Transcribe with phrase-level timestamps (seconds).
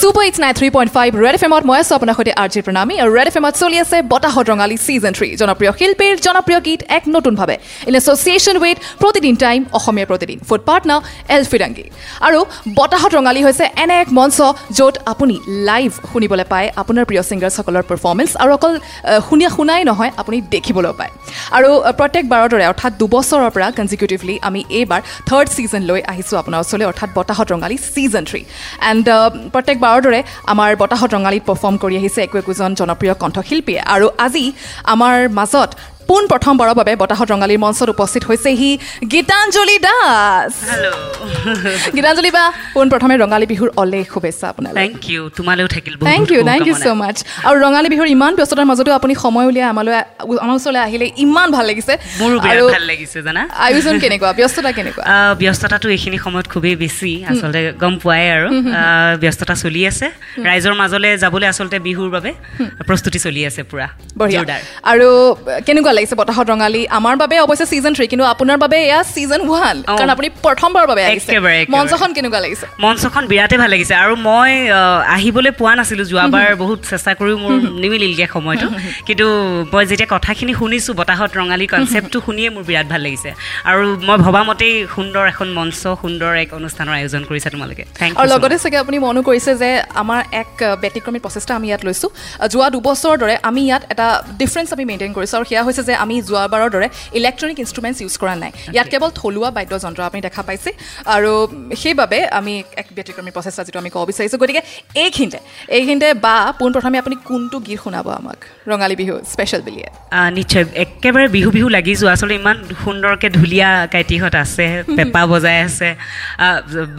[0.00, 2.60] Super it's nine three point five Red F এমত মই আছোঁ আপোনাৰ সৈতে আৰ জি
[2.66, 6.80] প্ৰণামী আৰু ৰেড এফ এমত চলি আছে বতাহত ৰঙালী ছিজন থ্ৰী জনপ্ৰিয় শিল্পীৰ জনপ্ৰিয় গীত
[6.96, 7.56] এক নতুনভাৱে
[7.88, 11.00] in association with Pratidin time Asomiya Pratidin food partner
[11.34, 11.86] L Firangi
[12.26, 12.38] আৰু
[12.78, 14.38] বতাহত ৰঙালী হৈছে এনে এক মঞ্চ
[14.78, 15.34] য'ত আপুনি
[15.68, 18.72] লাইভ শুনিবলৈ পায় আপোনাৰ প্ৰিয় ছিংগাৰসকলৰ পাৰফৰ্মেঞ্চ আৰু অকল
[19.28, 21.12] শুনি শুনাই নহয় আপুনি দেখিবলৈ পায়।
[21.56, 26.86] আৰু প্ৰত্যেকবাৰৰ দৰে অৰ্থাৎ দুবছৰৰ পৰা কনজিকিউটিভলি আমি এইবাৰ থাৰ্ড ছিজন লৈ আহিছোঁ আপোনাৰ ওচৰলৈ
[26.90, 28.42] অৰ্থাৎ বতাহত ৰঙালী ছিজন থ্ৰী
[28.90, 29.06] এণ্ড
[29.86, 30.20] প্ৰত্যেকবাৰৰ দৰে
[30.52, 34.44] আমাৰ বতাহত ৰঙালীত পাৰফৰ্ম কৰি আহিছে একো একোজন জনপ্ৰিয় কণ্ঠশিল্পীয়ে। আৰু আজি
[34.94, 35.70] আমাৰ মাজত
[36.10, 38.70] পোন প্ৰথমবাৰৰ বাবে বতাহত ৰঙালীৰ মঞ্চত উপস্থিত হৈছেহি
[39.12, 40.52] গীতাঞ্জলি দাস।
[41.96, 46.40] গীতাঞ্জলি বা পোন প্ৰথমে ৰঙালী বিহুৰ অলেখ শুভেচ্ছা আপোনালৈ থেংক ইউ তোমালৈও থাকিল thank you
[46.50, 47.16] thank you so' much
[47.48, 49.94] আৰু ৰঙালী বিহুৰ ইমান ব্যস্ততাৰ মাজতো আপুনি সময় উলিয়াই আমালৈ
[50.44, 53.42] আমাৰ ওচৰলৈ আহিলে ইমান ভাল লাগিছে। মোৰো বিৰাট ভাল লাগিছে জানা?
[53.66, 54.30] আয়োজন কেনেকুৱা?
[54.38, 55.04] ব্যস্ততা কেনেকুৱা?
[55.42, 58.48] ব্যস্ততাটো এইখিনি সময়ত খুবেই বেছি আচলতে গম পোৱাই আৰু।
[59.22, 60.06] ব্যস্ততা চলি আছে।
[60.48, 62.30] ৰাইজৰ মাজলৈ যাবলৈ আচলতে বিহুৰ বাবে
[62.88, 63.86] প্ৰস্তুতি চলি আছে পুৰা।
[64.92, 65.08] আৰু
[65.66, 69.76] কেনেকুৱা লাগিছে বতাহত ৰঙালী। আমাৰ বাবে অৱশ্যে ছিজন থ্ৰী কিন্তু আপোনাৰ বাবে এয়া ছিজন ওৱান
[69.98, 71.02] কাৰণ আপুনি প্ৰথমবাৰৰ বাবে
[71.76, 72.66] মঞ্চখন কেনেকুৱা লাগিছে?
[72.84, 74.50] মঞ্চখন বিৰাটেই ভাল লাগিছে। আৰু মই
[75.16, 78.68] আহিবলৈ পোৱা নাছিলোঁ যোৱাবাৰ বহুত চেষ্টা কৰিও মোৰ নিমিলিলগৈ সময়টো।
[79.08, 79.26] কিন্তু
[79.72, 83.30] মই যেতিয়া কথাখিনি শুনিছোঁ বতাহত ৰঙালী কনচেপ্টটো শুনিয়ে মোৰ বিৰাট ভাল লাগিছে।
[83.70, 87.82] আৰু মই ভবামতেই সুন্দৰ এখন মঞ্চ সুন্দৰ এক অনুষ্ঠানৰ আয়োজন কৰিছে তোমালোকে।
[88.18, 89.70] আৰু লগতে চাগে আপুনি মনো কৰিছে যে
[90.02, 90.50] আমাৰ এক
[90.82, 92.10] ব্যতিক্ৰমী প্ৰচেষ্টা আমি ইয়াত লৈছোঁ।
[92.52, 94.06] যোৱা দুবছৰৰ দৰে আমি ইয়াত এটা
[94.40, 98.34] ডিফাৰেঞ্চ আমি মেইনটেইন কৰিছোঁ। আৰু সেয়া হৈছে যে আমি যোৱাবাৰৰ দৰে ইলেক্ট্ৰনিক ইনষ্ট্ৰুমেণ্টছ ইউজ কৰা
[98.42, 100.70] নাই। ইয়াত কেৱল থলুৱা বাদ্যযন্ত্ৰ আপুনি দেখা পাইছে
[101.14, 101.32] আৰু
[101.82, 104.62] সেইবাবে আমি এক ব্যতিক্ৰমী প্ৰচেষ্টা যিটো আমি ক'ব বিচাৰিছোঁ। গতিকে
[105.04, 105.38] এইখিনিতে
[105.76, 108.38] এইখিনিতে বা পোনপ্ৰথমে আপুনি কোনটো গীত শুনাব আমাক?
[108.70, 109.88] ৰঙালী বিহু স্পেচিয়েল বুলিয়ে
[110.38, 115.88] নিশ্চয় একেবাৰে বিহু বিহু লাগি যোৱা। আচলতে ইমান সুন্দৰকৈ ঢুলীয়া কাইটিহঁত আছে পেঁপা বজাই আছে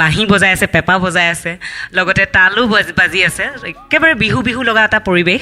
[0.02, 1.52] বাঁহী বজাই আছে পেঁপা বজাই আছে
[1.98, 2.62] লগতে তালো
[3.00, 5.42] বাজি আছে। একেবাৰে বিহু বিহু লগা এটা পৰিৱেশ।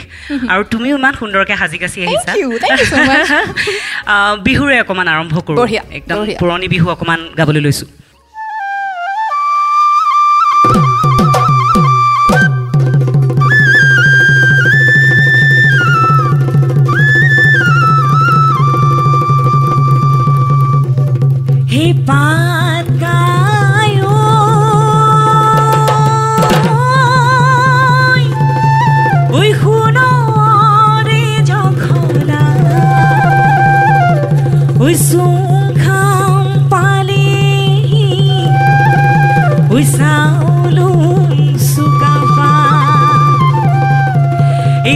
[0.52, 2.31] আৰু তুমিও ইমান সুন্দৰকৈ সাজি কাচি আহিছা
[4.47, 5.58] বিহুৰে অকণমান আৰম্ভ কৰোঁ।
[5.99, 7.87] একদম পুৰণি বিহু অকণমান গাবলৈ লৈছোঁ।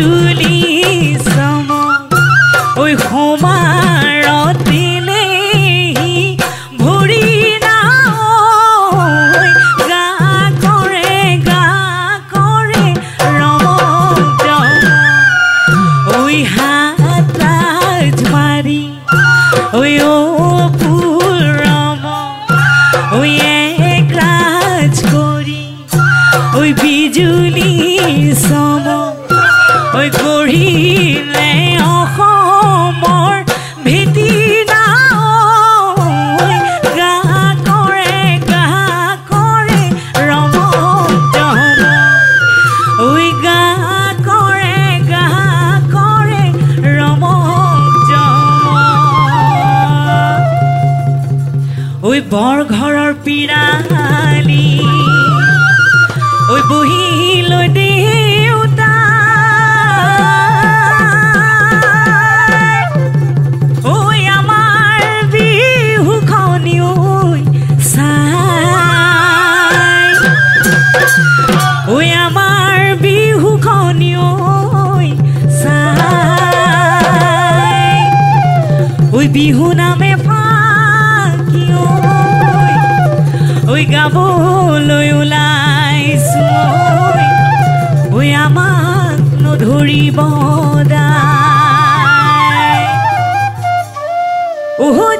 [0.00, 0.69] 独立。
[56.70, 57.09] বিহু
[83.94, 86.00] গাবলৈ ওলাই
[88.16, 90.18] ঐ আমাক নধৰিব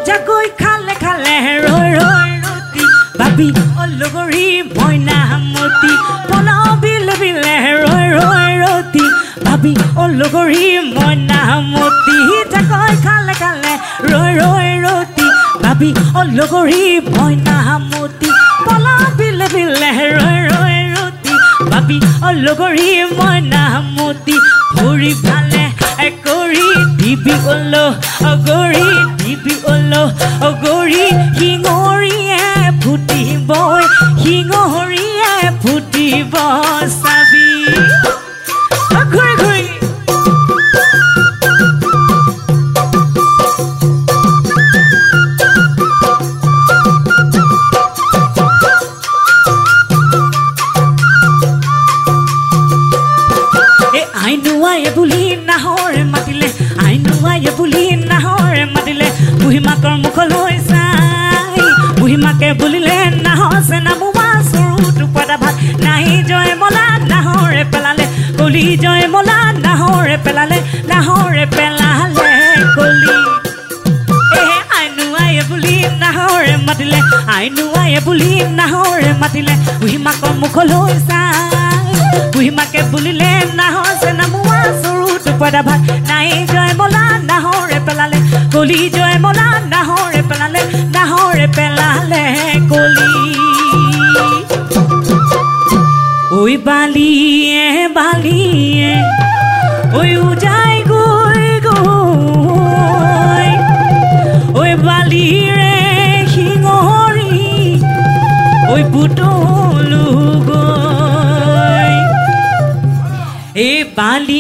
[0.08, 1.34] জাকৈ খালে খালে
[1.64, 2.84] ৰৈ ৰৈ ৰতি
[3.20, 3.49] ভাবি
[3.82, 4.46] অলগৰি
[4.76, 5.93] মইনামতি
[6.31, 9.05] পলাও বিলে বিলে ৰৈ ৰৈ ৰতি
[9.46, 9.72] ভাবি
[10.05, 10.64] অলগৰি
[10.96, 12.17] মইনামতি
[12.55, 13.75] জাকৈ খালে খালে
[14.11, 15.26] ৰৈ ৰৈ ৰতি
[15.64, 15.90] ভাবি
[16.22, 16.82] অলগৰি
[17.14, 18.31] মইনামতি
[22.20, 22.88] ভাবি অলগৰি
[23.19, 24.37] মইনামতি
[24.76, 25.64] ভৰি ফালে
[26.25, 26.67] কৰি
[27.00, 27.75] দিবি অল
[28.32, 28.88] অগৰি
[29.20, 29.93] দিবি অল
[30.49, 31.06] অগৰি।
[31.38, 32.44] শিঙৰিয়ে
[32.82, 33.50] ফুটিব
[34.22, 35.32] শিঙৰিয়ে
[35.62, 36.34] ফুটিব
[37.00, 37.69] চাবি।
[54.31, 56.49] এ আইনুৱায়ে বুলি নাহৰে মাতিলে
[56.87, 59.09] আইনুৱায়ে বুলি নাহৰে মাতিলে
[59.41, 61.59] বুঢ়ীমাকৰ মুখলৈ চাই
[62.00, 65.55] বুঢ়ীমাকে বুলিলে নাহছে নামোমা চৰু টুপৰা ভাত
[65.87, 68.05] নাহি জয় মলা নাহৰে পেলালে
[68.38, 70.59] কলি জয় মলা নাহৰে পেলালে
[70.91, 72.31] নাহৰে পেলালে
[72.77, 73.17] কলি।
[75.50, 77.00] বুলি নাহৰে মাতিলে
[77.37, 81.69] আইনুৱায়ে বুলি নাহৰে মাতিলে বুঢ়ীমাকৰ মুখলৈ চাই।
[82.41, 88.19] বুঢ়ীমাকে বুলিলে নাহছে নামোৱা চৰু টুপৰা ভাত। নাই জয় মলা নাহৰে পেলালে।
[88.55, 90.63] কলি জয় মলা নাহৰে পেলালে।
[90.95, 92.25] নাহৰে পেলালে
[92.71, 93.11] কলি।
[96.39, 97.67] ঐ বালিয়ে
[97.97, 98.93] বালিয়ে
[99.99, 100.75] ঐ উজাই
[114.00, 114.40] এই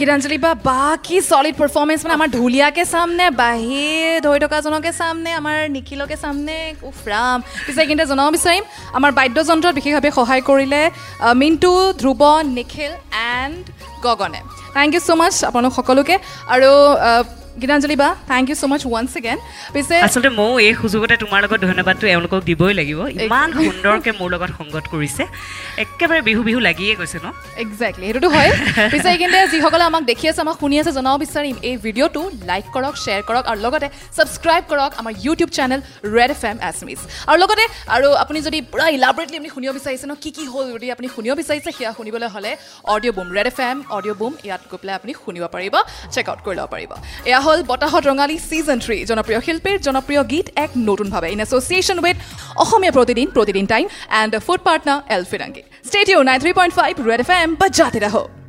[0.00, 5.58] গীতাঞ্জলি বা বা কি চলিড পাৰফৰ্মেঞ্চ মানে আমাৰ ঢুলীয়াকে চামনে বাহিৰ ধৰি থকাজনকে চামনে আমাৰ
[5.76, 6.58] নিখিলকে চামনে
[6.88, 8.64] উফ ৰাম। পিছে এইখিনিতে জনাব বিচাৰিম
[8.96, 10.82] আমাৰ বাদ্যযন্ত্ৰত বিশেষভাৱে সহায় কৰিলে
[11.40, 12.22] মিণ্টু ধ্ৰুৱ
[12.58, 12.92] নিখিল
[13.38, 13.62] এণ্ড
[14.04, 14.40] গগনে।
[14.74, 16.16] থেংক ইউ ছ' মাছ আপোনালোক সকলোকে।
[16.54, 16.70] আৰু
[17.62, 19.38] গীতাঞ্জলি বা thank you so' much once again
[19.74, 24.50] পিছে আচলতে ময়ো এই সুযোগতে তোমাৰ লগত ধন্যবাদটো এওঁলোকক দিবই লাগিব। ইমান সুন্দৰকৈ মোৰ লগত
[24.58, 25.22] সংগত কৰিছে।
[25.84, 27.26] একেবাৰে বিহু বিহু লাগিয়ে গৈছে ন?
[27.64, 28.50] একজেক্টলি সেইটোতো হয়।
[28.92, 32.94] পিছে এইখিনিতে যিসকলে আমাক দেখি আছে আমাক শুনি আছে জনাব বিচাৰিম এই ভিডিঅ'টো। লাইক কৰক
[33.04, 35.80] শ্বেয়াৰ কৰক আৰু লগতে ছাবস্ক্ৰাইব কৰক আমাৰ YouTube channel
[36.16, 37.64] Red F M Assamese আৰু লগতে
[37.96, 41.32] আৰু আপুনি যদি পূৰা ইলাবৰেটলি আপুনি শুনিব বিচাৰিছে ন কি কি হ'ল যদি আপুনি শুনিব
[41.40, 42.52] বিচাৰিছে সেয়া শুনিবলৈ হ'লে
[43.16, 43.78] Audioboom Red F M
[44.20, 45.74] Audioboom ইয়াত গৈ পেলাই আপুনি শুনিব পাৰিব
[46.14, 46.90] চেক আউট কৰি ল'ব পাৰিব।
[47.30, 52.16] এয়া হ'ল বতাহত ৰঙালী ছিজন থ্ৰী জনপ্ৰিয় শিল্পীৰ জনপ্ৰিয় গীত এক নতুনভাৱে। In association with
[52.62, 53.84] Asomiya Pratidin Pratidin time
[54.20, 58.43] and food partner L Firangi studio' nine three point five Red F M বাজাতে ৰাহ